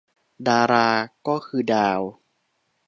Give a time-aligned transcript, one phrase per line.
[0.47, 0.89] ดารา
[1.27, 2.01] ก็คือดาว